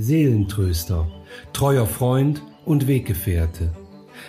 [0.00, 1.06] Seelentröster,
[1.52, 3.70] treuer Freund und Weggefährte.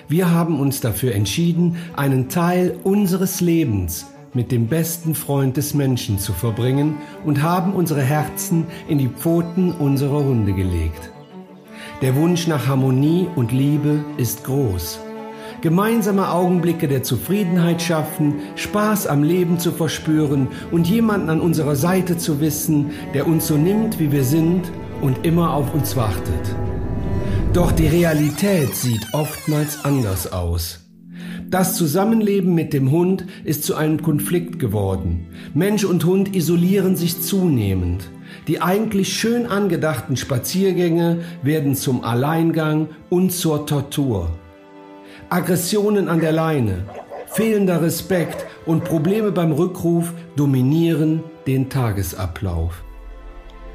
[0.09, 6.19] Wir haben uns dafür entschieden, einen Teil unseres Lebens mit dem besten Freund des Menschen
[6.19, 11.09] zu verbringen und haben unsere Herzen in die Pfoten unserer Hunde gelegt.
[12.01, 14.99] Der Wunsch nach Harmonie und Liebe ist groß.
[15.61, 22.17] Gemeinsame Augenblicke der Zufriedenheit schaffen, Spaß am Leben zu verspüren und jemanden an unserer Seite
[22.17, 24.69] zu wissen, der uns so nimmt, wie wir sind
[25.01, 26.55] und immer auf uns wartet.
[27.53, 30.81] Doch die Realität sieht oftmals anders aus.
[31.49, 35.27] Das Zusammenleben mit dem Hund ist zu einem Konflikt geworden.
[35.53, 38.09] Mensch und Hund isolieren sich zunehmend.
[38.47, 44.31] Die eigentlich schön angedachten Spaziergänge werden zum Alleingang und zur Tortur.
[45.29, 46.85] Aggressionen an der Leine,
[47.27, 52.81] fehlender Respekt und Probleme beim Rückruf dominieren den Tagesablauf.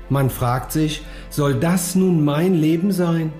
[0.08, 3.32] Man fragt sich, soll das nun mein Leben sein?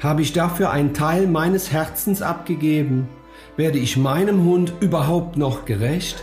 [0.00, 3.08] Habe ich dafür einen Teil meines Herzens abgegeben?
[3.56, 6.22] Werde ich meinem Hund überhaupt noch gerecht?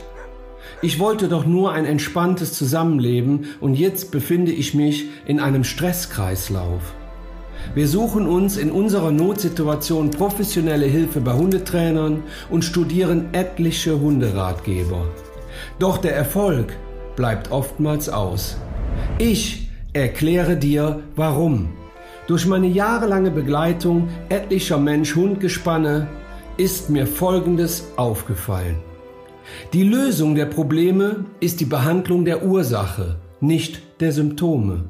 [0.81, 6.93] Ich wollte doch nur ein entspanntes Zusammenleben und jetzt befinde ich mich in einem Stresskreislauf.
[7.75, 15.07] Wir suchen uns in unserer Notsituation professionelle Hilfe bei Hundetrainern und studieren etliche Hunderatgeber.
[15.79, 16.73] Doch der Erfolg
[17.15, 18.57] bleibt oftmals aus.
[19.17, 19.62] Ich
[19.93, 21.69] erkläre dir warum.
[22.27, 26.07] Durch meine jahrelange Begleitung etlicher Mensch-Hund-Gespanne
[26.57, 28.77] ist mir Folgendes aufgefallen.
[29.73, 34.85] Die Lösung der Probleme ist die Behandlung der Ursache, nicht der Symptome.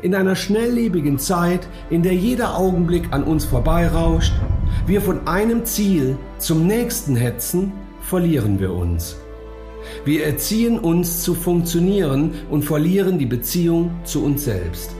[0.00, 4.32] In einer schnelllebigen Zeit, in der jeder Augenblick an uns vorbeirauscht,
[4.86, 9.16] wir von einem Ziel zum nächsten hetzen, verlieren wir uns.
[10.04, 14.90] Wir erziehen uns zu funktionieren und verlieren die Beziehung zu uns selbst.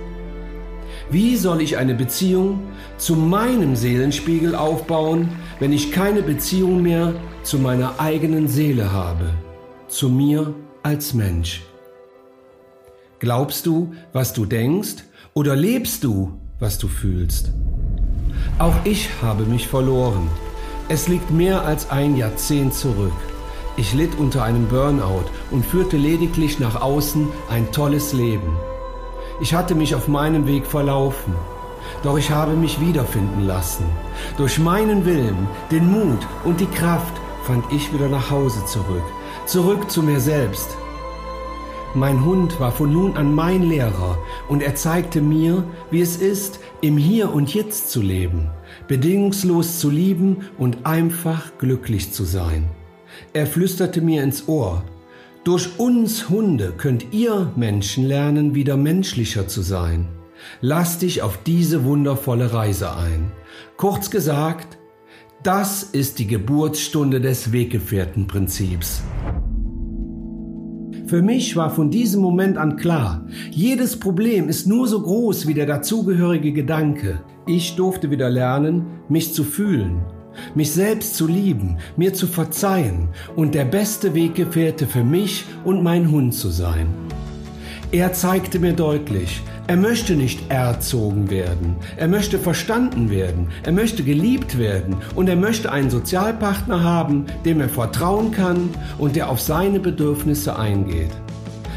[1.11, 2.61] Wie soll ich eine Beziehung
[2.97, 9.31] zu meinem Seelenspiegel aufbauen, wenn ich keine Beziehung mehr zu meiner eigenen Seele habe,
[9.89, 11.63] zu mir als Mensch?
[13.19, 15.05] Glaubst du, was du denkst,
[15.35, 17.53] oder lebst du, was du fühlst?
[18.59, 20.29] Auch ich habe mich verloren.
[20.89, 23.13] Es liegt mehr als ein Jahrzehnt zurück.
[23.81, 28.59] Ich litt unter einem Burnout und führte lediglich nach außen ein tolles Leben.
[29.41, 31.33] Ich hatte mich auf meinem Weg verlaufen,
[32.03, 33.87] doch ich habe mich wiederfinden lassen.
[34.37, 37.15] Durch meinen Willen, den Mut und die Kraft
[37.45, 39.03] fand ich wieder nach Hause zurück,
[39.47, 40.77] zurück zu mir selbst.
[41.95, 46.61] Mein Hund war von nun an mein Lehrer und er zeigte mir, wie es ist,
[46.83, 48.51] im Hier und Jetzt zu leben,
[48.89, 52.69] bedingungslos zu lieben und einfach glücklich zu sein.
[53.33, 54.85] Er flüsterte mir ins Ohr,
[55.43, 60.07] durch uns Hunde könnt ihr Menschen lernen, wieder menschlicher zu sein.
[60.61, 63.33] Lass dich auf diese wundervolle Reise ein.
[63.79, 64.77] Kurz gesagt,
[65.43, 69.03] das ist die Geburtsstunde des Weggefährtenprinzips.
[71.07, 75.55] Für mich war von diesem Moment an klar, jedes Problem ist nur so groß wie
[75.55, 77.25] der dazugehörige Gedanke.
[77.47, 80.03] Ich durfte wieder lernen, mich zu fühlen,
[80.55, 86.11] mich selbst zu lieben, mir zu verzeihen und der beste Weggefährte für mich und mein
[86.11, 86.89] Hund zu sein.
[87.93, 94.05] Er zeigte mir deutlich, er möchte nicht erzogen werden, er möchte verstanden werden, er möchte
[94.05, 99.41] geliebt werden und er möchte einen Sozialpartner haben, dem er vertrauen kann und der auf
[99.41, 101.11] seine Bedürfnisse eingeht.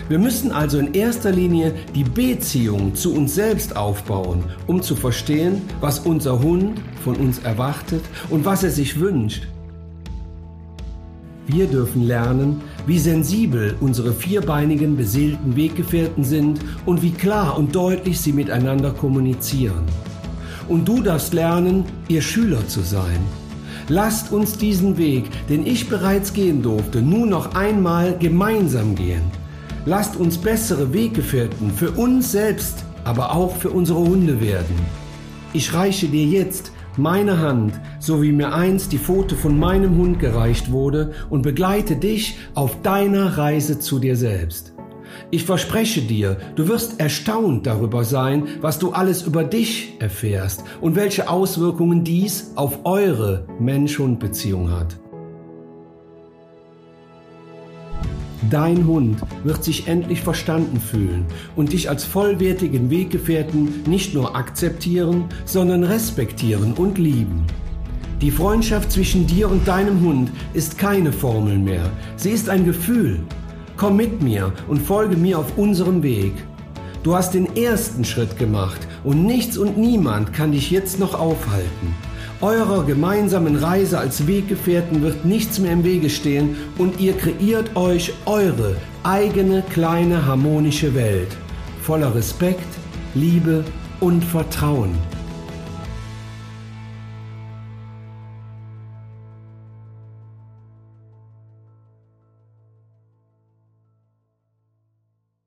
[0.10, 5.62] Wir müssen also in erster Linie die Beziehung zu uns selbst aufbauen, um zu verstehen,
[5.80, 9.48] was unser Hund von uns erwartet und was er sich wünscht.
[11.48, 18.20] Wir dürfen lernen, wie sensibel unsere vierbeinigen beseelten Weggefährten sind und wie klar und deutlich
[18.20, 19.84] sie miteinander kommunizieren.
[20.68, 23.20] Und du darfst lernen, ihr Schüler zu sein.
[23.90, 29.43] Lasst uns diesen Weg, den ich bereits gehen durfte, nun noch einmal gemeinsam gehen.
[29.86, 34.76] Lasst uns bessere Weggefährten für uns selbst, aber auch für unsere Hunde werden.
[35.52, 40.20] Ich reiche dir jetzt meine Hand, so wie mir einst die Pfote von meinem Hund
[40.20, 44.74] gereicht wurde, und begleite dich auf deiner Reise zu dir selbst.
[45.32, 50.96] Ich verspreche dir, du wirst erstaunt darüber sein, was du alles über dich erfährst und
[50.96, 54.98] welche Auswirkungen dies auf eure Mensch-Hund-Beziehung hat.
[58.50, 61.26] Dein Hund wird sich endlich verstanden fühlen
[61.56, 67.46] und dich als vollwertigen Weggefährten nicht nur akzeptieren, sondern respektieren und lieben.
[68.22, 73.20] Die Freundschaft zwischen dir und deinem Hund ist keine Formel mehr, sie ist ein Gefühl.
[73.78, 76.34] Komm mit mir und folge mir auf unserem Weg.
[77.04, 81.94] Du hast den ersten Schritt gemacht und nichts und niemand kann dich jetzt noch aufhalten.
[82.42, 88.14] Eurer gemeinsamen Reise als Weggefährten wird nichts mehr im Wege stehen und ihr kreiert euch
[88.26, 91.38] eure eigene kleine harmonische Welt
[91.84, 92.66] voller Respekt,
[93.14, 93.64] Liebe
[94.00, 94.96] und Vertrauen.